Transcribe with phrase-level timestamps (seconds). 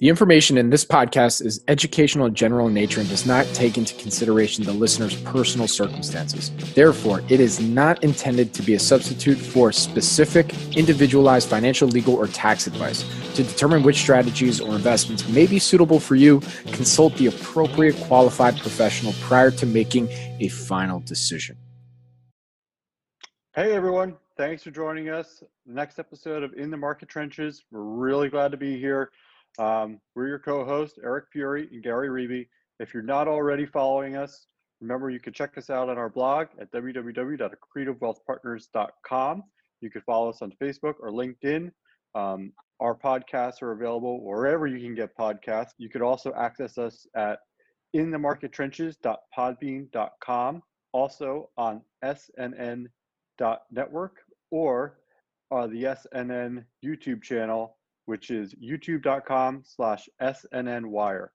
[0.00, 3.76] The information in this podcast is educational and general in nature and does not take
[3.76, 6.50] into consideration the listener's personal circumstances.
[6.72, 12.28] Therefore, it is not intended to be a substitute for specific, individualized financial, legal, or
[12.28, 13.04] tax advice.
[13.34, 16.40] To determine which strategies or investments may be suitable for you,
[16.72, 20.08] consult the appropriate qualified professional prior to making
[20.40, 21.58] a final decision.
[23.54, 25.42] Hey everyone, thanks for joining us.
[25.66, 27.64] Next episode of In the Market Trenches.
[27.70, 29.10] We're really glad to be here.
[29.58, 32.46] Um, we're your co-hosts, Eric Fury and Gary Reeby.
[32.78, 34.46] If you're not already following us,
[34.80, 39.42] remember you can check us out on our blog at www.accretivewealthpartners.com.
[39.80, 41.72] You can follow us on Facebook or LinkedIn.
[42.14, 45.72] Um, our podcasts are available wherever you can get podcasts.
[45.78, 47.40] You could also access us at
[47.94, 54.16] inthemarkettrenches.podbean.com, also on snn.network
[54.50, 54.98] or
[55.50, 61.28] uh, the SNN YouTube channel which is youtube.com slash snnwire.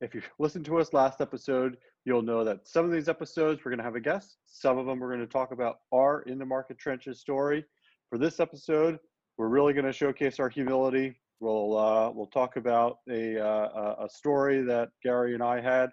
[0.00, 3.70] If you listened to us last episode, you'll know that some of these episodes we're
[3.70, 4.38] going to have a guest.
[4.46, 7.64] Some of them we're going to talk about our in the market trenches story.
[8.08, 8.98] For this episode,
[9.36, 11.20] we're really going to showcase our humility.
[11.40, 15.90] We'll uh, we'll talk about a uh, a story that Gary and I had.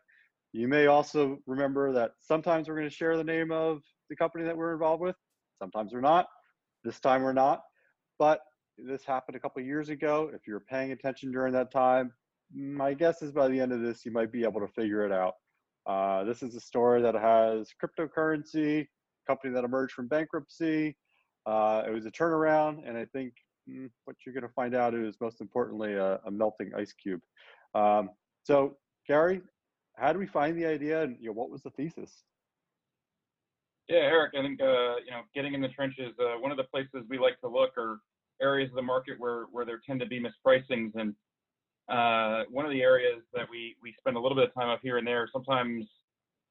[0.53, 4.45] You may also remember that sometimes we're going to share the name of the company
[4.45, 5.15] that we're involved with.
[5.59, 6.27] Sometimes we're not.
[6.83, 7.61] This time we're not.
[8.17, 8.39] But
[8.77, 10.29] this happened a couple years ago.
[10.33, 12.11] If you're paying attention during that time,
[12.53, 15.11] my guess is by the end of this, you might be able to figure it
[15.11, 15.35] out.
[15.85, 18.87] Uh, this is a story that has cryptocurrency,
[19.27, 20.95] company that emerged from bankruptcy.
[21.45, 23.33] Uh, it was a turnaround, and I think
[23.69, 27.21] mm, what you're going to find out is most importantly a, a melting ice cube.
[27.75, 28.09] Um,
[28.43, 29.41] so, Gary,
[29.95, 32.23] how do we find the idea, and you know, what was the thesis?
[33.87, 36.13] Yeah, Eric, I think uh, you know, getting in the trenches.
[36.19, 37.99] Uh, one of the places we like to look are
[38.41, 40.91] areas of the market where where there tend to be mispricings.
[40.95, 41.15] And
[41.89, 44.79] uh, one of the areas that we we spend a little bit of time up
[44.81, 45.85] here and there sometimes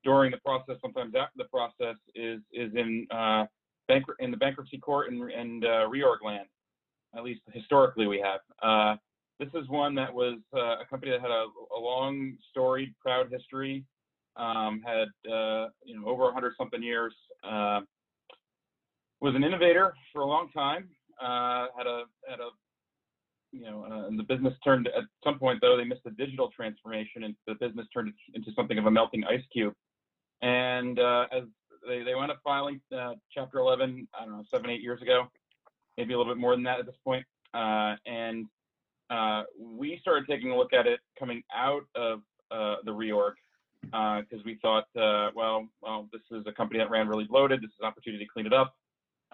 [0.05, 3.45] during the process sometimes after the process is is in uh,
[3.89, 6.47] bankrupt in the bankruptcy court and, and uh, reorg land
[7.17, 8.41] at least historically we have.
[8.63, 8.97] Uh,
[9.39, 11.47] this is one that was uh, a company that had a,
[11.77, 13.85] a long storied proud history
[14.37, 17.15] um, had uh, you know over 100 something years
[19.21, 20.89] was an innovator for a long time
[21.23, 22.49] uh, had a had a
[23.55, 26.51] you know, uh, and the business turned at some point though they missed the digital
[26.55, 29.73] transformation and the business turned into something of a melting ice cube.
[30.43, 31.45] And uh, as
[31.87, 35.29] they, they wound up filing uh, Chapter 11, I don't know, seven eight years ago,
[35.97, 37.25] maybe a little bit more than that at this point.
[37.55, 38.47] Uh, and
[39.11, 42.21] uh, we started taking a look at it coming out of
[42.51, 43.33] uh, the reorg
[43.83, 47.61] because we thought, well, well, this is a company that ran really bloated.
[47.61, 48.75] This is an opportunity to clean it up.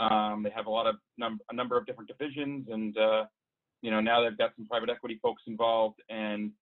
[0.01, 3.25] Um, they have a lot of num- a number of different divisions, and uh,
[3.83, 6.53] you know now they've got some private equity folks involved, and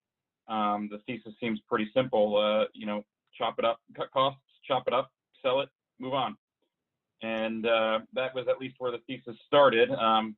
[0.48, 2.36] um, the thesis seems pretty simple.
[2.36, 3.04] Uh, you know,
[3.36, 5.10] chop it up, cut costs, chop it up,
[5.40, 5.68] sell it,
[6.00, 6.36] move on,
[7.22, 9.90] and uh, that was at least where the thesis started.
[9.92, 10.36] Um,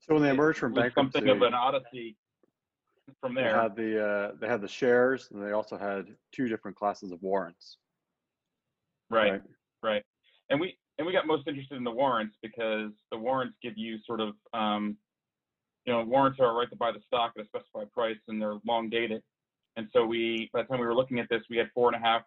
[0.00, 2.16] so when they emerged from bankruptcy, something of an odyssey
[3.22, 3.52] from there.
[3.52, 7.10] They had the uh, they had the shares, and they also had two different classes
[7.10, 7.78] of warrants.
[9.08, 9.42] Right, right.
[9.82, 10.02] right.
[10.50, 13.96] And we and we got most interested in the warrants because the warrants give you
[14.06, 14.98] sort of, um,
[15.86, 18.40] you know, warrants are a right to buy the stock at a specified price and
[18.40, 19.22] they're long dated.
[19.78, 21.96] And so we, by the time we were looking at this, we had four and
[21.96, 22.20] a half,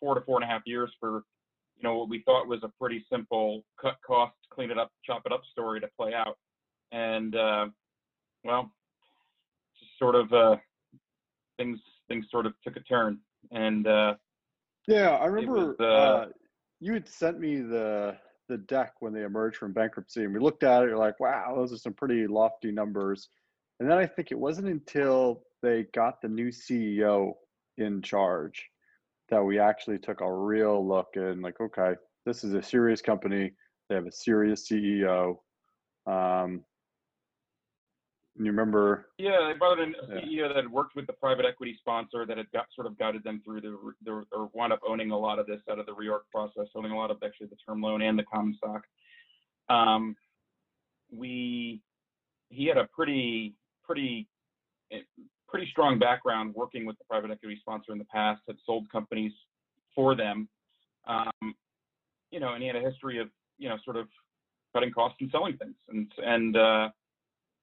[0.00, 1.24] four to four and a half years for,
[1.76, 5.26] you know, what we thought was a pretty simple cut cost, clean it up, chop
[5.26, 6.38] it up story to play out.
[6.92, 7.66] And uh,
[8.44, 8.72] well,
[9.78, 10.56] just sort of uh,
[11.58, 11.78] things
[12.08, 13.18] things sort of took a turn.
[13.50, 14.14] And uh,
[14.88, 15.66] yeah, I remember.
[15.66, 16.26] Was, uh, uh
[16.80, 18.16] you had sent me the
[18.48, 20.88] the deck when they emerged from bankruptcy, and we looked at it.
[20.88, 23.28] You're like, wow, those are some pretty lofty numbers.
[23.78, 27.34] And then I think it wasn't until they got the new CEO
[27.78, 28.68] in charge
[29.28, 31.94] that we actually took a real look and like, okay,
[32.26, 33.52] this is a serious company.
[33.88, 35.36] They have a serious CEO.
[36.06, 36.64] Um,
[38.36, 39.08] you remember?
[39.18, 42.38] Yeah, they brought in a CEO that had worked with the private equity sponsor that
[42.38, 45.38] had got sort of guided them through the, the or wound up owning a lot
[45.38, 48.02] of this out of the reorg process, owning a lot of actually the term loan
[48.02, 48.82] and the common stock.
[49.68, 50.16] Um,
[51.12, 51.80] we
[52.48, 53.54] he had a pretty
[53.84, 54.28] pretty
[54.92, 54.98] eh,
[55.48, 59.32] pretty strong background working with the private equity sponsor in the past, had sold companies
[59.94, 60.48] for them.
[61.06, 61.54] Um,
[62.30, 63.28] you know, and he had a history of
[63.58, 64.06] you know sort of
[64.72, 66.88] cutting costs and selling things, and and uh,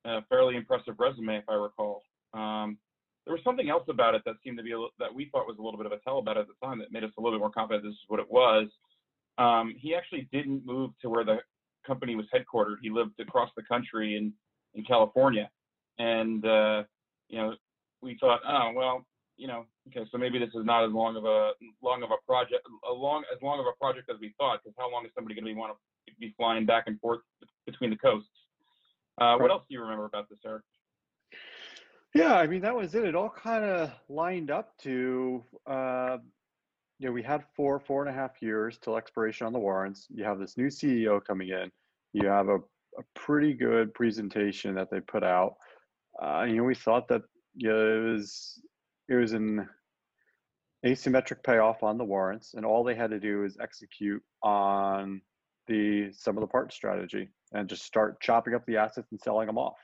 [0.07, 2.04] a fairly impressive resume, if I recall.
[2.33, 2.77] Um,
[3.25, 5.57] there was something else about it that seemed to be a, that we thought was
[5.59, 7.21] a little bit of a tell about it at the time that made us a
[7.21, 8.68] little bit more confident this is what it was.
[9.38, 11.39] Um, he actually didn't move to where the
[11.86, 12.77] company was headquartered.
[12.81, 14.33] He lived across the country in
[14.74, 15.50] in California,
[15.98, 16.83] and uh,
[17.30, 17.56] you know,
[18.01, 19.06] we thought, oh well,
[19.38, 21.51] you know, okay, so maybe this is not as long of a
[21.81, 24.59] long of a project, a long as long of a project as we thought.
[24.63, 27.19] Because how long is somebody going to be want to be flying back and forth
[27.65, 28.30] between the coasts?
[29.19, 30.63] Uh, what else do you remember about this, Eric?
[32.13, 33.03] Yeah, I mean that was it.
[33.03, 36.17] It all kind of lined up to, uh,
[36.99, 40.07] you know, we had four, four and a half years till expiration on the warrants.
[40.09, 41.71] You have this new CEO coming in.
[42.13, 45.55] You have a, a pretty good presentation that they put out.
[46.21, 47.21] Uh, you know, we thought that
[47.55, 48.61] you know, it was
[49.09, 49.67] it was an
[50.85, 55.21] asymmetric payoff on the warrants, and all they had to do is execute on
[55.67, 59.47] the sum of the parts strategy and just start chopping up the assets and selling
[59.47, 59.77] them off.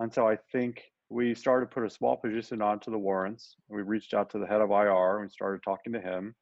[0.00, 3.56] And so I think we started to put a small position onto the warrants.
[3.68, 6.34] We reached out to the head of IR and we started talking to him,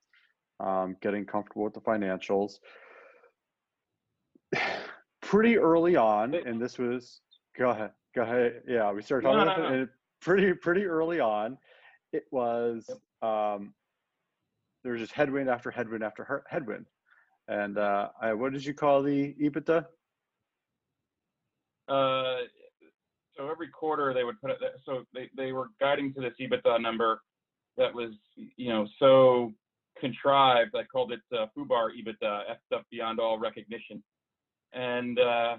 [0.61, 2.55] um, getting comfortable with the financials.
[5.23, 7.21] pretty early on, and this was
[7.59, 8.63] go ahead, go ahead.
[8.67, 9.89] Yeah, we started talking No, about no, it no.
[10.21, 11.59] pretty pretty early on.
[12.13, 12.89] It was
[13.23, 13.75] um,
[14.83, 16.87] there was just headwind after headwind after headwind.
[17.49, 19.85] And uh, I, what did you call the EBITDA?
[21.89, 22.39] Uh,
[23.37, 24.59] so every quarter they would put it.
[24.85, 27.21] So they they were guiding to this EBITDA number
[27.77, 28.13] that was
[28.57, 29.53] you know so
[30.01, 30.75] contrived.
[30.75, 34.03] I called it uh, FUBAR EBITDA, effed up beyond all recognition.
[34.73, 35.57] And uh,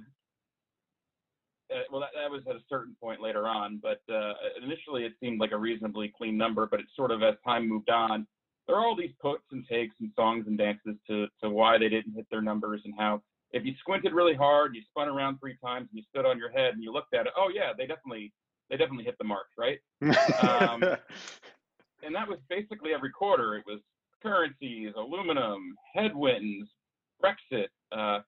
[1.69, 4.33] uh, well, that, that was at a certain point later on, but uh,
[4.63, 6.67] initially it seemed like a reasonably clean number.
[6.69, 8.25] But it sort of, as time moved on,
[8.67, 11.89] there are all these puts and takes and songs and dances to to why they
[11.89, 13.21] didn't hit their numbers and how
[13.53, 16.51] if you squinted really hard, you spun around three times and you stood on your
[16.51, 18.33] head and you looked at it, oh yeah, they definitely
[18.69, 19.79] they definitely hit the mark, right?
[20.41, 20.83] Um,
[22.03, 23.55] And that was basically every quarter.
[23.55, 23.79] It was
[24.21, 26.69] currencies, aluminum, headwinds,
[27.23, 27.67] Brexit.
[27.91, 28.19] Uh,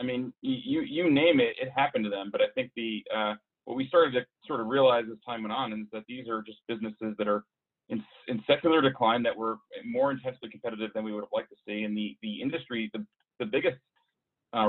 [0.00, 2.30] I mean, you you name it, it happened to them.
[2.32, 3.34] But I think the uh,
[3.64, 6.42] what we started to sort of realize as time went on is that these are
[6.42, 7.44] just businesses that are
[7.88, 11.56] in, in secular decline that were more intensely competitive than we would have liked to
[11.66, 11.84] see.
[11.84, 13.06] And the the industry, the
[13.38, 13.78] the biggest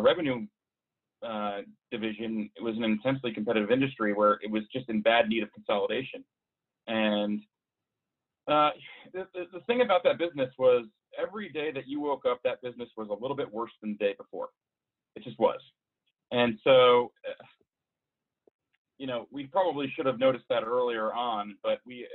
[0.01, 0.45] revenue
[1.25, 1.61] uh,
[1.91, 5.51] division it was an intensely competitive industry where it was just in bad need of
[5.53, 6.23] consolidation.
[6.87, 7.41] And
[8.47, 8.71] uh,
[9.13, 10.85] the, the, the thing about that business was
[11.19, 14.05] every day that you woke up, that business was a little bit worse than the
[14.05, 14.49] day before.
[15.15, 15.59] It just was.
[16.31, 17.43] And so, uh,
[18.97, 22.07] you know, we probably should have noticed that earlier on, but we,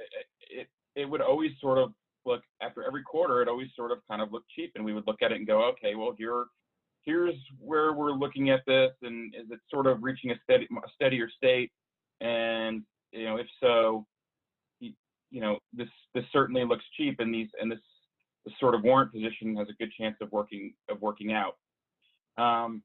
[0.50, 1.92] it, it would always sort of
[2.26, 4.72] look after every quarter, it always sort of kind of looked cheap.
[4.74, 6.44] And we would look at it and go, okay, well, here,
[7.10, 8.92] here's where we're looking at this.
[9.02, 11.72] And is it sort of reaching a steady, a steadier state?
[12.20, 14.06] And, you know, if so,
[14.78, 14.92] you,
[15.30, 17.80] you know, this, this certainly looks cheap and these, and this,
[18.44, 21.56] this sort of warrant position has a good chance of working, of working out.
[22.38, 22.82] Um,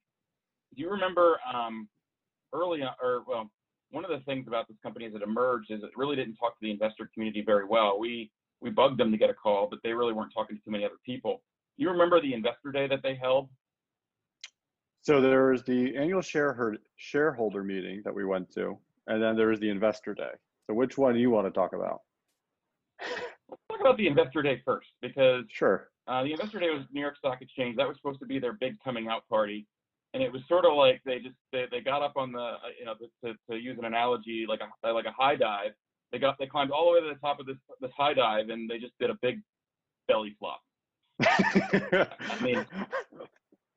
[0.76, 1.88] do you remember um,
[2.52, 3.52] early on, or well,
[3.92, 6.54] one of the things about this company as it emerged is it really didn't talk
[6.54, 8.00] to the investor community very well.
[8.00, 8.32] We
[8.62, 10.84] we bugged them to get a call, but they really weren't talking to too many
[10.84, 11.44] other people.
[11.78, 13.48] You remember the investor day that they held?
[15.06, 18.76] So there was the annual shareholder shareholder meeting that we went to,
[19.06, 20.32] and then there was the investor day.
[20.68, 22.02] So which one do you want to talk about?
[23.48, 25.90] Let's talk about the investor day first, because Sure.
[26.08, 27.78] uh, the investor day was New York Stock Exchange.
[27.78, 29.68] That was supposed to be their big coming out party,
[30.16, 32.58] and it was sort of like they just they, they got up on the uh,
[32.80, 35.74] you know to, to use an analogy like a like a high dive.
[36.12, 38.50] They got they climbed all the way to the top of this this high dive,
[38.50, 39.40] and they just did a big
[40.08, 40.62] belly flop.
[41.22, 42.08] I
[42.42, 42.66] mean,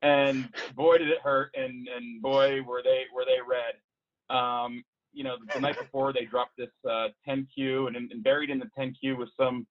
[0.01, 4.35] and boy did it hurt and and boy were they were they red.
[4.35, 8.59] Um you know the night before they dropped this uh 10q and, and buried in
[8.59, 9.65] the 10q was some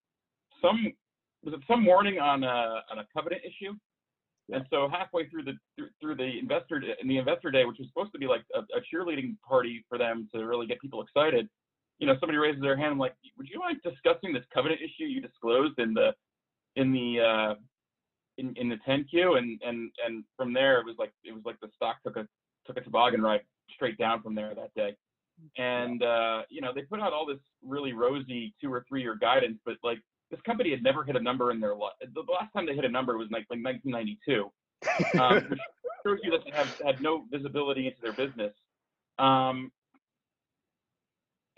[0.61, 0.93] some
[1.45, 3.75] was it some warning on a on a covenant issue?
[4.51, 7.89] And so halfway through the through, through the investor in the investor day which was
[7.89, 11.49] supposed to be like a, a cheerleading party for them to really get people excited
[11.99, 15.05] you know somebody raises their hand I'm like would you mind discussing this covenant issue
[15.05, 16.15] you disclosed in the
[16.77, 17.55] in the uh
[18.39, 21.61] in, in the 10Q and and and from there it was like it was like
[21.61, 22.27] the stock took a
[22.67, 23.41] took a toboggan ride
[23.75, 24.97] straight down from there that day.
[25.57, 29.17] And uh, you know, they put out all this really rosy two or three year
[29.17, 29.99] guidance, but like
[30.31, 31.93] this company had never hit a number in their life.
[32.01, 34.51] The last time they hit a number was like, like 1992,
[35.21, 35.59] um, which
[36.05, 38.53] shows you that they have had no visibility into their business.
[39.19, 39.73] Um,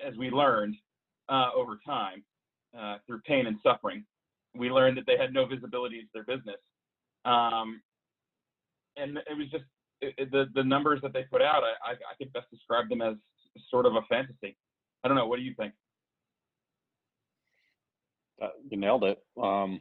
[0.05, 0.77] as we learned
[1.29, 2.23] uh, over time
[2.79, 4.05] uh, through pain and suffering,
[4.55, 6.61] we learned that they had no visibility into their business.
[7.25, 7.81] Um,
[8.97, 9.65] and it was just
[10.01, 11.63] it, it- the the numbers that they put out.
[11.65, 13.15] I, I I could best describe them as
[13.69, 14.57] sort of a fantasy.
[15.05, 15.27] I don't know.
[15.27, 15.73] What do you think?
[18.41, 19.19] Uh, you nailed it.
[19.41, 19.81] Um,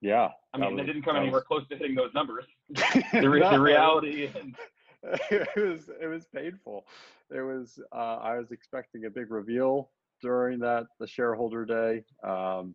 [0.00, 0.28] yeah.
[0.52, 2.44] I mean, they didn't come anywhere was- close to hitting those numbers.
[3.12, 4.54] The, re- the reality and
[5.30, 6.84] it was it was painful.
[7.30, 12.02] It was uh, I was expecting a big reveal during that the shareholder day.
[12.24, 12.74] Um,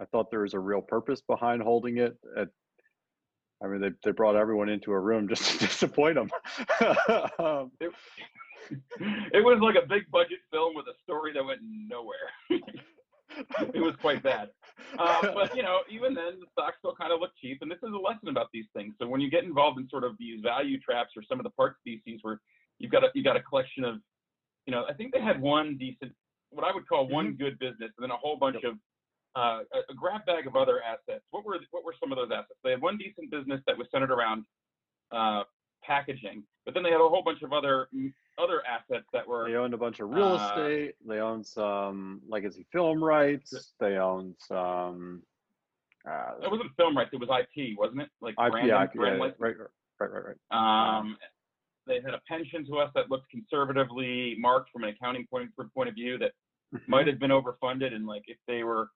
[0.00, 2.16] I thought there was a real purpose behind holding it.
[2.36, 2.48] At,
[3.62, 6.30] I mean, they they brought everyone into a room just to disappoint them.
[7.38, 7.92] um, it,
[9.34, 12.60] it was like a big budget film with a story that went nowhere.
[13.74, 14.48] it was quite bad.
[14.98, 17.58] Um, but you know, even then, the stock still kind of looked cheap.
[17.60, 18.94] And this is a lesson about these things.
[18.98, 21.50] So when you get involved in sort of these value traps or sum of the
[21.50, 22.40] parts species where
[22.78, 23.96] you've got a you've got a collection of,
[24.66, 26.12] you know, I think they had one decent,
[26.50, 27.42] what I would call one Mm-hmm.
[27.42, 28.76] good business, and then a whole bunch of
[29.36, 31.24] uh, a, a grab bag of other assets.
[31.30, 32.58] What were what were some of those assets?
[32.64, 34.44] They had one decent business that was centered around
[35.12, 35.44] uh,
[35.84, 37.88] packaging, but then they had a whole bunch of other
[38.38, 40.94] other assets that were They owned a bunch of real Uh, estate.
[41.06, 43.74] They owned some legacy film rights.
[43.78, 45.22] They owned some
[46.08, 48.08] uh, it wasn't film rights, it was IP, wasn't it?
[48.20, 49.40] Like IP, brand, IP, brand yeah, license.
[49.40, 49.56] right,
[50.00, 50.98] right, right, right.
[50.98, 51.16] Um,
[51.86, 55.88] they had a pension to us that looked conservatively marked from an accounting point point
[55.88, 56.32] of view that
[56.88, 58.88] might have been overfunded, and like if they were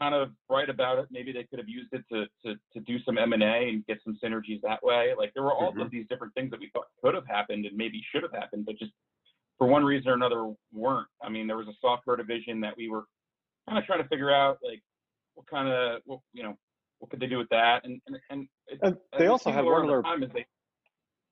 [0.00, 2.98] kind of right about it, maybe they could have used it to to to do
[3.04, 5.14] some M and A and get some synergies that way.
[5.16, 5.82] Like there were all Mhm.
[5.82, 8.64] of these different things that we thought could have happened and maybe should have happened,
[8.64, 8.92] but just
[9.58, 11.08] for one reason or another weren't.
[11.20, 13.04] I mean, there was a software division that we were
[13.68, 14.82] kind of trying to figure out, like
[15.34, 16.58] what kind of what you know
[16.98, 19.88] what could they do with that, and and and, it, And they also had one
[19.88, 20.46] of their they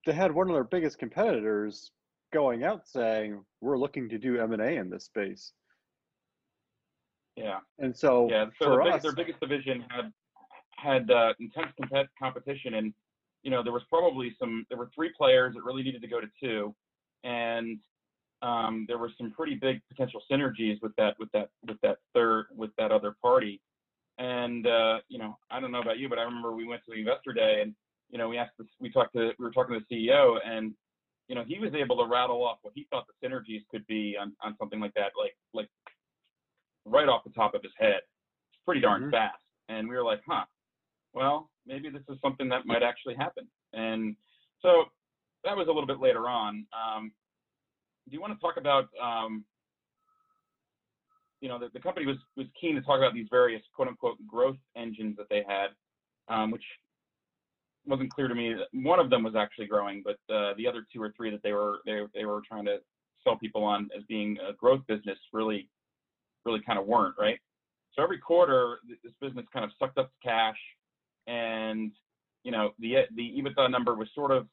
[0.07, 1.91] they had one of their biggest competitors
[2.33, 5.53] going out saying we're looking to do M and A in this space.
[7.39, 10.13] Yeah And so, Yeah, so for the big, us, their biggest division had
[10.77, 12.93] had uh, intense compet- competition, and
[13.43, 14.65] you know there was probably some.
[14.69, 16.75] There were three players that really needed to go to two,
[17.25, 17.79] and
[18.43, 22.47] um, there were some pretty big potential synergies with that with that with that third
[22.55, 23.61] with that other party.
[24.19, 26.93] And uh, you know, I don't know about you, but I remember we went to
[26.93, 27.75] the investor day, and
[28.11, 30.73] you know, we asked, this, we talked to, we were talking to the CEO, and
[31.29, 34.17] you know, he was able to rattle off what he thought the synergies could be
[34.21, 35.69] on on something like that, like like
[36.91, 38.01] right off the top of his head.
[38.51, 39.11] It's pretty darn Mhm.
[39.11, 39.43] fast.
[39.69, 40.47] And we were like, huh,
[41.13, 43.51] well, maybe this is something that might actually happen.
[43.73, 44.17] And
[44.61, 44.91] so
[45.45, 46.67] that was a little bit later on.
[46.73, 47.13] Um,
[48.09, 49.45] do you want to talk about, um,
[51.41, 54.19] you know, the, the company was, was keen to talk about these various quote unquote
[54.27, 55.69] growth engines that they had,
[56.29, 56.65] um, which
[57.87, 58.57] wasn't clear to me.
[58.73, 61.53] One of them was actually growing, but uh, the other two or three that they
[61.53, 62.79] were they, they were trying to
[63.23, 65.69] sell people on as being a growth business really
[66.45, 67.39] really kind of weren't, right?
[67.95, 70.59] So every quarter, this business kind of sucked up the cash,
[71.27, 71.93] and
[72.45, 74.47] you know the the EBITDA number was sort of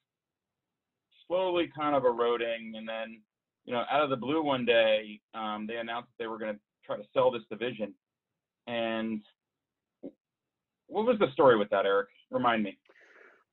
[1.27, 3.21] slowly kind of eroding, and then
[3.65, 6.53] you know out of the blue one day, um, they announced that they were going
[6.53, 7.93] to try to sell this division.
[8.67, 9.21] And
[10.87, 12.07] what was the story with that, Eric?
[12.31, 12.77] Remind me.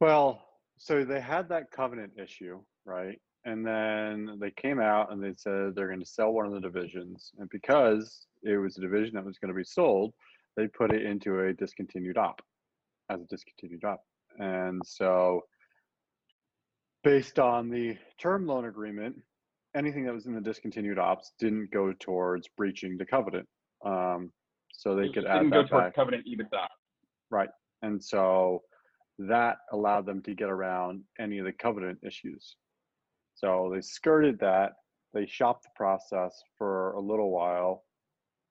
[0.01, 0.43] well,
[0.79, 3.21] so they had that covenant issue, right?
[3.45, 6.61] And then they came out and they said they're going to sell one of the
[6.61, 10.15] divisions, and because it was a division that was going to be sold,
[10.57, 12.41] they put it into a discontinued op
[13.11, 14.01] as a discontinued op.
[14.39, 15.43] And so,
[17.03, 19.17] based on the term loan agreement,
[19.75, 23.49] anything that was in the discontinued ops didn't go towards breaching the covenant.
[23.85, 24.31] Um,
[24.73, 25.95] so they It could add didn't go that back.
[25.95, 26.67] covenant EBITDA.
[27.83, 28.63] And so
[29.19, 32.57] that allowed them to get around any of the covenant issues.
[33.43, 34.75] So they skirted that.
[35.13, 37.85] They shopped the process for a little while.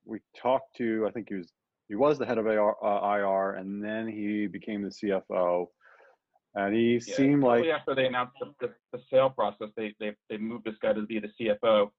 [0.05, 1.53] We talked to, I think he was
[1.87, 5.67] he was the head of AR, uh, IR, and then he became the CFO.
[6.55, 10.15] And he Yeah, seemed like after they announced the, the, the sale process, they, they
[10.29, 11.91] they moved this guy to be the CFO.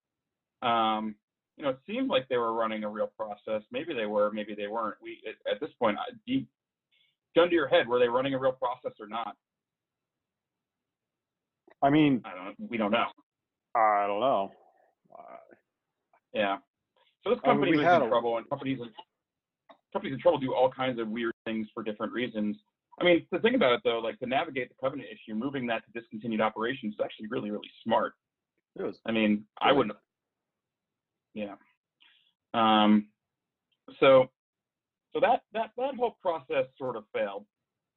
[0.67, 1.15] Um,
[1.57, 3.63] you know, it seemed like they were running a real process.
[3.71, 4.97] Maybe they were, maybe they weren't.
[5.03, 6.49] We at, at this point, I- deep
[7.35, 9.37] gun to your head, were they running a real process or not?
[11.83, 12.71] I mean, I don't.
[12.71, 13.07] We don't know.
[13.75, 14.53] I don't know.
[15.13, 15.37] Uh,
[16.33, 16.59] Yeah.
[17.25, 18.89] So this I mean, company was in trouble, and companies in,
[19.93, 22.57] companies in trouble do all kinds of weird things for different reasons.
[23.01, 25.83] I mean, to think about it though, like to navigate the covenant issue, moving that
[25.85, 28.15] to discontinued operations is actually really, really smart.
[28.77, 29.97] it was I mean, I wouldn't.
[31.35, 31.55] Yeah.
[32.55, 33.09] Um.
[33.99, 34.31] So,
[35.13, 37.47] so that that that whole process sort of failed.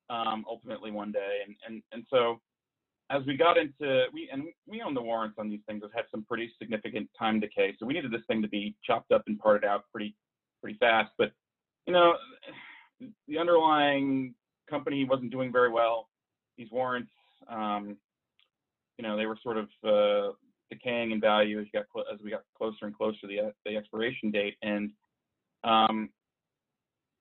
[0.09, 0.45] Um.
[0.47, 2.39] Ultimately, one day, and and and so,
[3.09, 6.05] as we got into we and we own the warrants on these things have had
[6.11, 7.75] some pretty significant time decay.
[7.79, 10.15] So we needed this thing to be chopped up and parted out pretty
[10.61, 11.11] pretty fast.
[11.17, 11.31] But
[11.85, 12.15] you know,
[13.27, 14.33] the underlying
[14.69, 16.09] company wasn't doing very well.
[16.57, 17.11] These warrants,
[17.49, 17.97] um,
[18.97, 20.33] you know, they were sort of uh,
[20.71, 23.77] decaying in value as you got as we got closer and closer to the the
[23.77, 24.89] expiration date, and
[25.63, 26.09] um,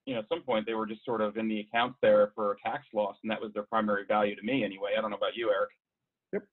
[0.05, 2.51] you know, at some point they were just sort of in the accounts there for
[2.51, 4.91] a tax loss, and that was their primary value to me anyway.
[4.97, 5.69] I don't know about you, Eric.
[6.33, 6.43] Yep.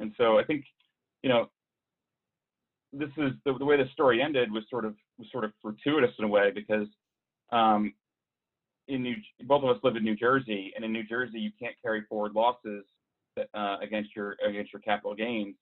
[0.00, 0.64] And so I think,
[1.22, 1.50] you know,
[2.92, 6.12] this is the, the way the story ended was sort of was sort of fortuitous
[6.18, 6.86] in a way because
[7.52, 7.92] um,
[8.86, 11.74] in New both of us live in New Jersey, and in New Jersey you can't
[11.82, 12.84] carry forward losses
[13.36, 15.56] that, uh, against your against your capital gains.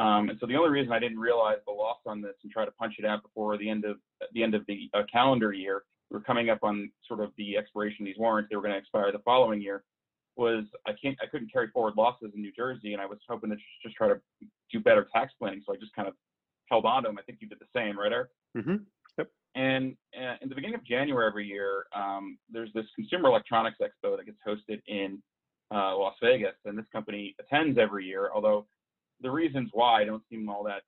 [0.00, 2.64] Um, and so the only reason I didn't realize the loss on this and try
[2.64, 3.98] to punch it out before the end of
[4.32, 7.58] the end of the uh, calendar year, we are coming up on sort of the
[7.58, 8.48] expiration of these warrants.
[8.48, 9.84] They were going to expire the following year.
[10.36, 13.50] Was I can't I couldn't carry forward losses in New Jersey, and I was hoping
[13.50, 14.18] to just try to
[14.72, 15.62] do better tax planning.
[15.66, 16.14] So I just kind of
[16.70, 17.18] held on to them.
[17.18, 18.30] I think you did the same, right, Eric?
[18.56, 18.76] Mm-hmm.
[19.18, 19.28] Yep.
[19.54, 24.16] And uh, in the beginning of January every year, um, there's this Consumer Electronics Expo
[24.16, 25.20] that gets hosted in
[25.74, 28.30] uh, Las Vegas, and this company attends every year.
[28.34, 28.66] Although
[29.22, 30.82] the reasons why don't seem all that,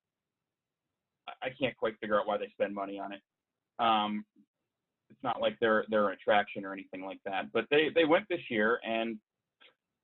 [1.43, 3.21] I can't quite figure out why they spend money on it.
[3.79, 4.25] Um,
[5.11, 7.53] it's not like they're they're an attraction or anything like that.
[7.53, 9.19] But they they went this year, and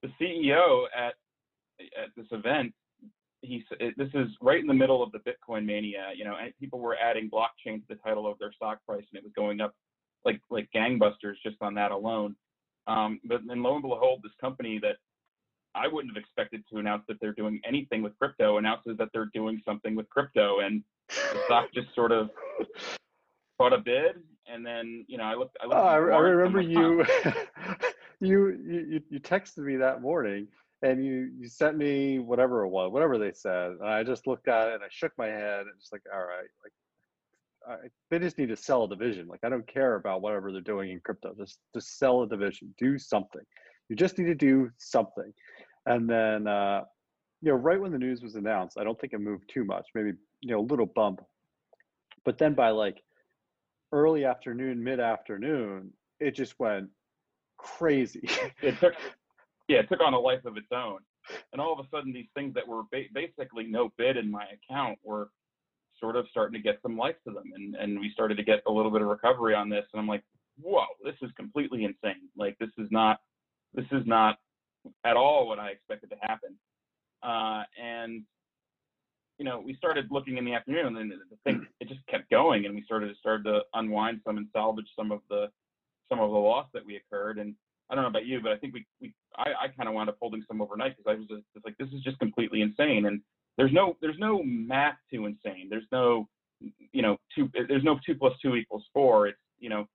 [0.03, 1.15] the CEO at
[1.81, 2.73] at this event
[3.43, 3.65] he
[3.97, 6.11] this is right in the middle of the Bitcoin mania.
[6.15, 9.19] You know, and people were adding blockchain to the title of their stock price, and
[9.19, 9.75] it was going up
[10.25, 12.35] like like gangbusters just on that alone.
[12.87, 14.97] Um, but then lo and behold, this company that
[15.75, 19.31] I wouldn't have expected to announce that they're doing anything with crypto announces that they're
[19.33, 22.31] doing something with crypto, and the stock just sort of
[23.59, 25.57] bought a bid, and then you know I looked.
[25.63, 27.05] I, looked oh, I, I remember you,
[28.21, 30.49] you you you texted me that morning
[30.83, 34.49] and you you sent me whatever it was, whatever they said, and I just looked
[34.49, 36.73] at it and I shook my head and just like, all right, like
[37.69, 39.27] I, they just need to sell a division.
[39.27, 41.35] Like I don't care about whatever they're doing in crypto.
[41.37, 42.75] Just just sell a division.
[42.79, 43.43] Do something.
[43.89, 45.33] You just need to do something.
[45.87, 46.85] And then uh,
[47.41, 49.87] you know, right when the news was announced, I don't think it moved too much.
[49.95, 51.21] Maybe you know a little bump.
[52.25, 53.03] But then by like
[53.93, 56.89] early afternoon, mid afternoon, it just went
[57.59, 58.29] crazy.
[58.63, 58.95] it took
[59.69, 60.99] yeah, it took on a life of its own.
[61.53, 64.47] And all of a sudden, these things that were ba- basically no bid in my
[64.47, 65.31] account were
[66.01, 67.45] sort of starting to get some life to them.
[67.55, 69.85] And, and we started to get a little bit of recovery on this.
[69.93, 70.23] And I'm like,
[70.61, 72.29] whoa, this is completely insane.
[72.37, 73.19] Like, this is not,
[73.75, 74.39] this is not
[75.05, 76.57] at all what I expected to happen.
[77.23, 78.23] Uh, and,
[79.39, 82.31] you know, we started looking in the afternoon and then the thing, it just kept
[82.31, 82.67] going.
[82.67, 85.47] And we started to start to unwind some and salvage some of the,
[86.09, 87.39] some of the loss that we occurred.
[87.39, 87.55] And
[87.91, 90.09] I don't know about you, but I think we, we I, I kind of wound
[90.09, 93.07] up holding some overnight because I was just, just like, this is just completely insane.
[93.07, 93.21] And
[93.59, 95.67] there's no there's no math to insane.
[95.69, 96.29] There's no
[96.93, 99.27] you know two there's no two plus two equals four.
[99.27, 99.87] It's you know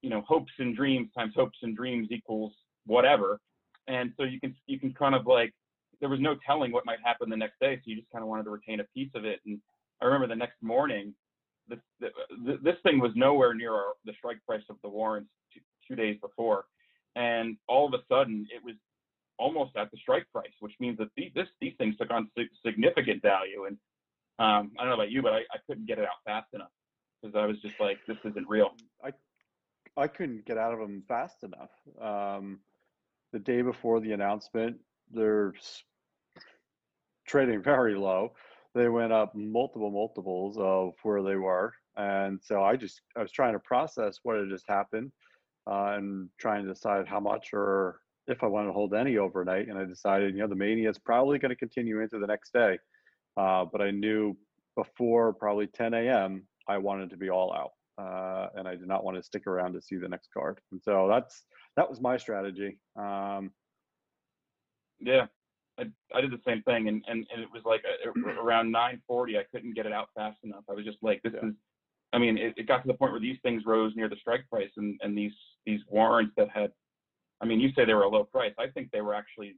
[0.00, 2.52] you know hopes and dreams times hopes and dreams equals
[2.86, 3.40] whatever.
[3.88, 5.52] And so you can you can kind of like
[6.00, 8.28] there was no telling what might happen the next day, so you just kind of
[8.28, 9.40] wanted to retain a piece of it.
[9.46, 9.60] And
[10.00, 11.14] I remember the next morning,
[11.68, 11.78] this
[12.62, 16.16] this thing was nowhere near our, the strike price of the warrants two, two days
[16.20, 16.64] before
[17.16, 18.74] and all of a sudden it was
[19.38, 22.30] almost at the strike price, which means that these this, these things took on
[22.64, 23.64] significant value.
[23.66, 23.76] And
[24.38, 26.70] um, I don't know about you, but I, I couldn't get it out fast enough
[27.20, 28.70] because I was just like, this isn't real.
[29.04, 29.12] I
[29.96, 31.70] I couldn't get out of them fast enough.
[32.00, 32.60] Um,
[33.32, 34.76] the day before the announcement,
[35.10, 35.52] they're
[37.26, 38.32] trading very low.
[38.74, 43.32] They went up multiple multiples of where they were, and so I just I was
[43.32, 45.12] trying to process what had just happened
[45.70, 49.68] uh, and trying to decide how much or if I wanted to hold any overnight.
[49.68, 52.52] And I decided, you know, the mania is probably going to continue into the next
[52.52, 52.78] day.
[53.36, 54.36] Uh, but I knew
[54.76, 56.46] before probably 10 a.m.
[56.68, 59.72] I wanted to be all out, uh, and I did not want to stick around
[59.74, 60.60] to see the next card.
[60.70, 61.44] And so that's
[61.76, 62.78] that was my strategy.
[62.96, 63.50] Um,
[65.00, 65.26] yeah,
[65.78, 69.38] I, I did the same thing, and, and, and it was like uh, around 9:40.
[69.38, 70.64] I couldn't get it out fast enough.
[70.68, 71.48] I was just like, this yeah.
[71.48, 71.54] is
[72.12, 74.44] I mean, it, it, got to the point where these things rose near the strike
[74.50, 75.32] price, and, and these
[75.64, 76.70] these warrants that had,
[77.40, 78.52] I mean, you say they were a low price.
[78.58, 79.56] I think they were actually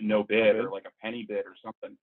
[0.00, 1.96] no bid or like a penny bid or something.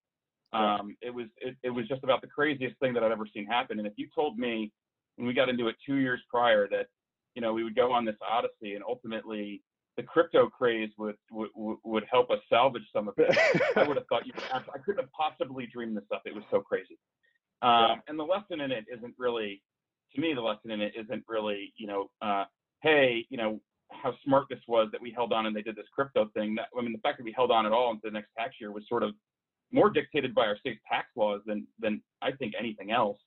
[0.52, 3.46] Um, it was it, it was just about the craziest thing that I've ever seen
[3.46, 3.80] happen.
[3.80, 4.72] And if you told me
[5.16, 6.88] when we got into it two years prior that
[7.36, 9.62] you know we would go on this odyssey and ultimately
[9.98, 11.50] the crypto craze would would,
[11.84, 13.38] would help us salvage some of it,
[13.76, 14.34] I would have thought you.
[14.52, 16.24] I couldn't have possibly dreamed this up.
[16.26, 16.98] It was so crazy.
[17.62, 17.96] Um, yeah.
[18.08, 19.62] And the lesson in it isn't really
[20.16, 22.46] to me, the lesson in it isn't really, you know, uh,
[22.82, 25.86] hey, you know, how smart this was that we held on and they did this
[25.94, 26.56] crypto thing.
[26.56, 28.56] That, I mean, the fact that we held on at all into the next tax
[28.60, 29.14] year was sort of
[29.72, 33.18] more dictated by our state's tax laws than than I think anything else.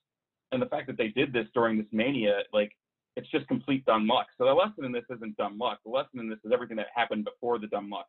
[0.51, 2.71] And the fact that they did this during this mania, like,
[3.17, 4.27] it's just complete dumb luck.
[4.37, 5.79] So the lesson in this isn't dumb luck.
[5.83, 8.05] The lesson in this is everything that happened before the dumb luck,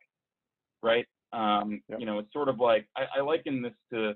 [0.83, 1.05] right?
[1.33, 1.99] Um, yep.
[1.99, 4.13] You know, it's sort of like I, I liken this to,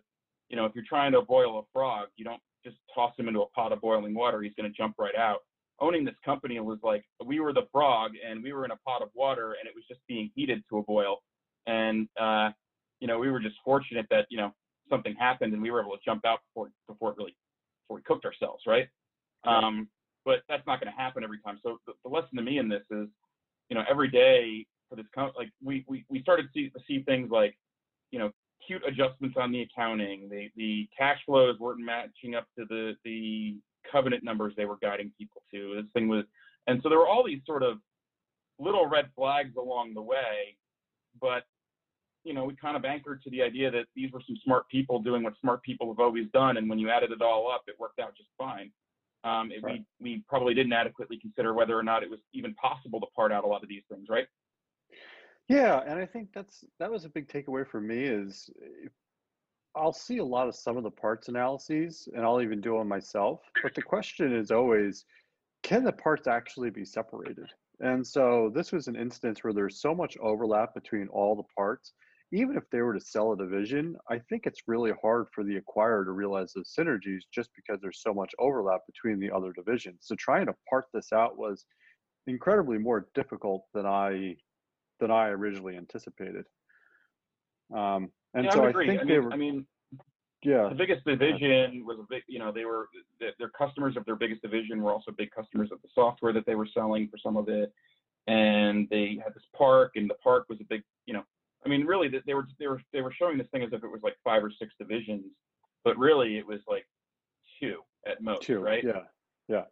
[0.49, 3.41] you know, if you're trying to boil a frog, you don't just toss him into
[3.41, 5.39] a pot of boiling water, he's going to jump right out.
[5.79, 9.01] Owning this company was like we were the frog and we were in a pot
[9.01, 11.17] of water and it was just being heated to a boil.
[11.65, 12.51] And uh,
[12.99, 14.53] you know, we were just fortunate that you know
[14.91, 17.35] something happened and we were able to jump out before before it really
[17.83, 18.87] before we cooked ourselves, right?
[19.45, 19.89] Um,
[20.25, 21.59] but that's not going to happen every time.
[21.63, 23.07] So the, the, lesson to me in this is,
[23.69, 27.03] you know, every day for this, company, like we we we started to see, see
[27.03, 27.57] things like,
[28.11, 28.31] you know,
[28.65, 30.29] cute adjustments on the accounting.
[30.29, 33.57] The the cash flows weren't matching up to the the
[33.91, 35.75] covenant numbers they were guiding people to.
[35.75, 36.25] This thing was,
[36.67, 37.77] and so there were all these sort of
[38.59, 40.57] little red flags along the way,
[41.19, 41.43] but
[42.23, 44.99] you know, we kind of anchored to the idea that these were some smart people
[44.99, 47.75] doing what smart people have always done, and when you added it all up, it
[47.79, 48.71] worked out just fine.
[49.23, 49.83] Um, it, right.
[49.99, 53.31] we we probably didn't adequately consider whether or not it was even possible to part
[53.31, 54.27] out a lot of these things, right?
[55.47, 58.49] Yeah, and I think that's that was a big takeaway for me is
[59.75, 62.87] I'll see a lot of sum of the parts analyses, and I'll even do them
[62.87, 63.41] myself.
[63.61, 65.05] But the question is always,
[65.63, 67.47] can the parts actually be separated?
[67.79, 71.93] And so this was an instance where there's so much overlap between all the parts
[72.33, 75.61] even if they were to sell a division, I think it's really hard for the
[75.61, 79.99] acquirer to realize those synergies just because there's so much overlap between the other divisions.
[80.01, 81.65] So trying to part this out was
[82.25, 84.35] incredibly more difficult than I
[84.99, 86.45] than I originally anticipated.
[87.75, 89.31] Um, and yeah, so I, I, think I they were.
[89.31, 89.67] I mean,
[90.43, 92.23] yeah, the biggest division was a big.
[92.27, 92.87] You know, they were
[93.19, 96.55] their customers of their biggest division were also big customers of the software that they
[96.55, 97.71] were selling for some of it,
[98.25, 100.81] and they had this park, and the park was a big.
[101.05, 101.23] You know,
[101.65, 103.91] I mean, really, they were they were they were showing this thing as if it
[103.91, 105.25] was like five or six divisions,
[105.83, 106.85] but really it was like
[107.61, 108.83] two at most, two, right?
[108.83, 109.03] Yeah,
[109.47, 109.63] yeah,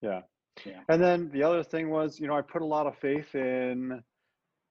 [0.00, 0.20] yeah.
[0.66, 0.80] Yeah.
[0.88, 4.02] And then the other thing was, you know, I put a lot of faith in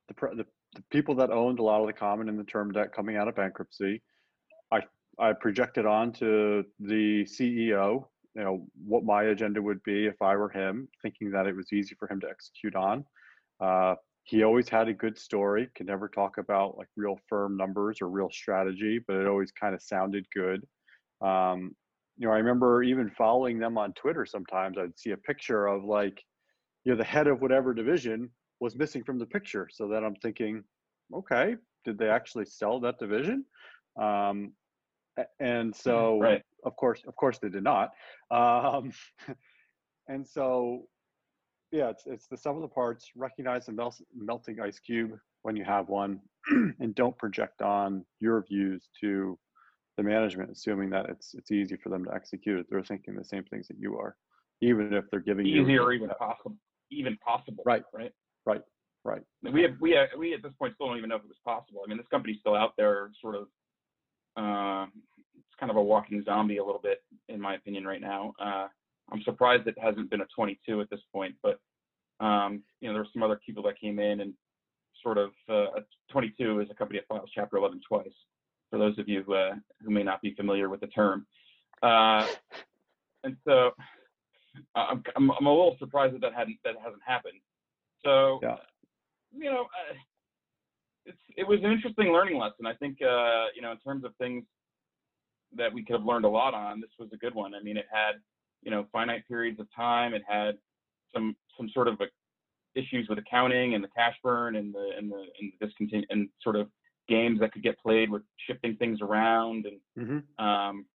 [0.08, 2.94] the, the, the people that owned a lot of the common in the term debt
[2.94, 4.02] coming out of bankruptcy.
[4.72, 4.82] I
[5.20, 10.36] I projected on to the CEO, you know, what my agenda would be if I
[10.36, 13.06] were him, thinking that it was easy for him to execute on.
[13.60, 13.96] Uh,
[14.28, 18.10] he always had a good story could never talk about like real firm numbers or
[18.10, 20.62] real strategy but it always kind of sounded good.
[21.22, 21.76] Um,
[22.20, 25.84] you know i remember even following them on twitter sometimes i'd see a picture of
[25.84, 26.20] like
[26.84, 28.28] you know the head of whatever division
[28.60, 30.64] was missing from the picture so then i'm thinking
[31.14, 31.56] okay
[31.88, 33.46] did they actually sell that division?
[34.00, 34.52] Um,
[35.40, 36.44] and so right.
[36.66, 37.90] of course of course they did not.
[38.30, 38.92] Um,
[40.08, 40.84] and so
[41.72, 43.10] yeah, it's it's the sum of the parts.
[43.16, 46.20] Recognize the mel- melting ice cube when you have one,
[46.80, 49.38] and don't project on your views to
[49.98, 52.68] the management, assuming that it's it's easy for them to execute it.
[52.70, 54.16] They're thinking the same things that you are,
[54.62, 56.56] even if they're giving easier you or even possible,
[56.92, 57.64] even possible.
[57.66, 57.84] Right.
[57.94, 58.12] Right.
[58.46, 58.62] Right.
[59.04, 59.22] Right.
[59.54, 61.38] We have we have, we at this point still don't even know if it was
[61.46, 61.82] possible.
[61.86, 63.48] I mean, this company's still out there, sort of.
[64.36, 64.86] Uh,
[65.36, 68.34] it's kind of a walking zombie a little bit, in my opinion, right now.
[68.40, 68.68] Uh,
[69.12, 71.60] I'm surprised it hasn't been a 22 at this point, but
[72.20, 74.34] um, you know, there were some other people that came in and
[75.04, 75.80] sort of uh,
[76.12, 78.08] 22 is a company that files Chapter 11 twice.
[78.70, 81.26] For those of you who, uh, who may not be familiar with the term,
[81.82, 82.28] uh,
[83.24, 83.72] and so
[84.76, 87.40] I'm, I'm, I'm a little surprised that that hadn't that hasn't happened.
[88.04, 88.58] So yeah.
[89.36, 89.96] you know, uh,
[91.06, 92.66] it's it was an interesting learning lesson.
[92.66, 94.44] I think uh, you know in terms of things
[95.56, 97.56] that we could have learned a lot on, this was a good one.
[97.56, 98.16] I mean, it had
[98.62, 100.14] you know finite periods of time.
[100.14, 100.58] It had
[101.14, 102.00] some some sort of
[102.76, 106.56] issues with accounting and the cash burn and the and the and the and sort
[106.56, 106.68] of
[107.10, 110.46] games that could get played with shifting things around and mm-hmm.
[110.46, 110.86] um,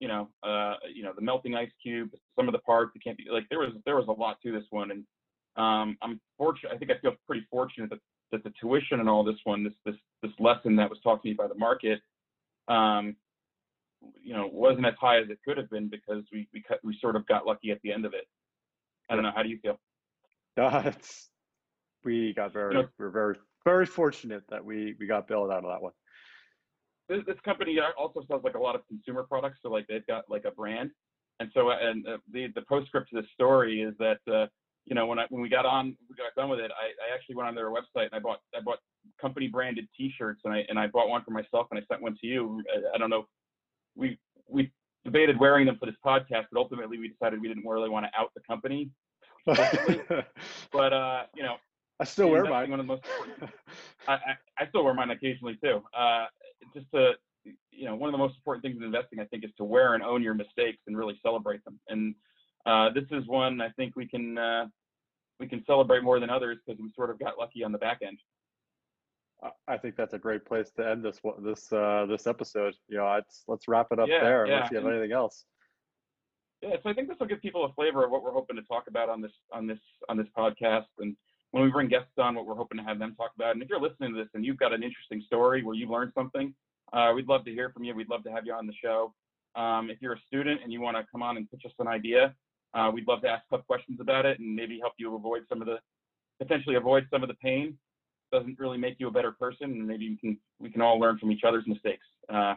[0.00, 3.16] you know uh, you know the melting ice cube sum of the parts that can't
[3.16, 5.04] be like there was there was a lot to this one and
[5.56, 8.00] um, I'm fortunate I think I feel pretty fortunate that
[8.32, 11.28] that the tuition and all this one this this this lesson that was taught to
[11.28, 12.00] me by the market
[12.68, 13.16] um,
[14.22, 16.96] you know wasn't as high as it could have been because we we cut, we
[17.00, 18.26] sort of got lucky at the end of it
[19.12, 19.32] I don't know.
[19.34, 19.78] How do you feel?
[20.56, 21.28] Uh, it's,
[22.04, 25.64] we got very, you know, we're very, very fortunate that we we got bailed out
[25.64, 25.92] of that one.
[27.08, 30.24] This, this company also sells like a lot of consumer products, so like they've got
[30.28, 30.90] like a brand,
[31.40, 34.46] and so and uh, the the postscript to this story is that uh,
[34.86, 37.14] you know when I when we got on we got done with it, I, I
[37.14, 38.78] actually went on their website and I bought I bought
[39.20, 42.16] company branded T-shirts and I and I bought one for myself and I sent one
[42.20, 42.62] to you.
[42.74, 43.24] I, I don't know.
[43.94, 44.70] We we
[45.04, 48.20] debated wearing them for this podcast, but ultimately we decided we didn't really want to
[48.20, 48.90] out the company.
[49.46, 51.56] but uh, you know,
[52.00, 52.70] I still wear mine.
[52.70, 53.04] One of the most
[54.08, 54.18] I, I,
[54.58, 55.82] I, still wear mine occasionally too.
[55.96, 56.26] Uh,
[56.74, 57.12] just to
[57.70, 59.94] you know, one of the most important things in investing, I think, is to wear
[59.94, 61.80] and own your mistakes and really celebrate them.
[61.88, 62.14] And
[62.66, 64.66] uh, this is one I think we can uh,
[65.40, 67.98] we can celebrate more than others because we sort of got lucky on the back
[68.02, 68.18] end.
[69.66, 72.74] I think that's a great place to end this this uh, this episode.
[72.88, 74.54] You know, let's let's wrap it up yeah, there yeah.
[74.54, 75.44] unless you have anything else.
[76.62, 78.62] Yeah, so I think this will give people a flavor of what we're hoping to
[78.62, 80.86] talk about on this on this on this podcast.
[81.00, 81.16] And
[81.50, 83.54] when we bring guests on, what we're hoping to have them talk about.
[83.54, 86.12] And if you're listening to this and you've got an interesting story where you learned
[86.14, 86.54] something,
[86.92, 87.94] uh, we'd love to hear from you.
[87.94, 89.12] We'd love to have you on the show.
[89.56, 91.88] Um, if you're a student and you want to come on and pitch us an
[91.88, 92.34] idea,
[92.74, 95.60] uh, we'd love to ask tough questions about it and maybe help you avoid some
[95.60, 95.78] of the
[96.40, 97.76] potentially avoid some of the pain.
[98.32, 101.18] Doesn't really make you a better person, and maybe we can we can all learn
[101.18, 102.06] from each other's mistakes.
[102.32, 102.54] Uh,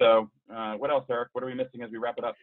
[0.00, 1.28] so, uh, what else, Eric?
[1.32, 2.36] What are we missing as we wrap it up?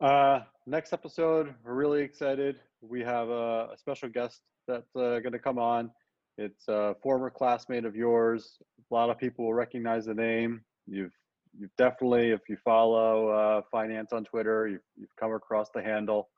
[0.00, 2.56] Uh, next episode, we're really excited.
[2.80, 5.90] We have a, a special guest that's uh, going to come on.
[6.36, 8.58] It's a former classmate of yours.
[8.90, 10.62] A lot of people will recognize the name.
[10.86, 11.12] You've
[11.58, 16.28] you've definitely, if you follow uh, finance on Twitter, you've, you've come across the handle.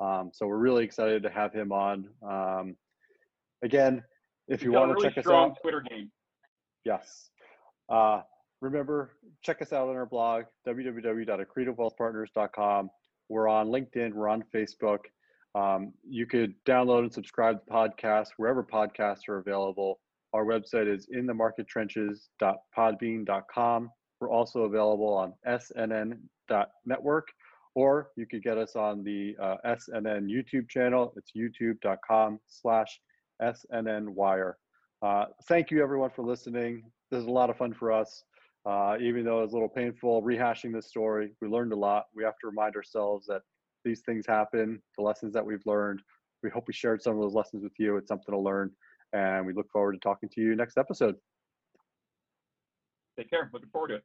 [0.00, 2.08] Um, so we're really excited to have him on.
[2.28, 2.76] Um,
[3.62, 4.02] again,
[4.48, 6.10] if you want to really check us out, Twitter game.
[6.84, 7.30] yes.
[7.88, 8.20] Uh,
[8.60, 12.90] remember, check us out on our blog, www.accretivewealthpartners.com.
[13.28, 14.98] We're on LinkedIn, we're on Facebook.
[15.54, 19.98] Um, you could download and subscribe to the podcast wherever podcasts are available.
[20.32, 23.90] Our website is inthemarkettrenches.podbean.com.
[24.20, 27.28] We're also available on snn.network,
[27.74, 31.14] or you could get us on the uh, SNN YouTube channel.
[31.16, 33.00] It's youtube.com slash
[33.42, 34.54] SNNwire.
[35.02, 36.82] Uh, thank you, everyone, for listening.
[37.10, 38.24] This is a lot of fun for us.
[38.64, 42.06] Uh, even though it's a little painful rehashing this story, we learned a lot.
[42.14, 43.42] We have to remind ourselves that
[43.84, 46.02] these things happen, the lessons that we've learned.
[46.42, 47.96] We hope we shared some of those lessons with you.
[47.96, 48.72] It's something to learn.
[49.12, 51.14] And we look forward to talking to you next episode.
[53.16, 53.48] Take care.
[53.52, 54.04] Looking forward to it.